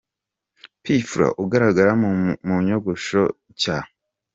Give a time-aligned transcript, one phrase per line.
[0.81, 1.91] P Fla ugaragara
[2.47, 3.77] mu nyogosho nshya.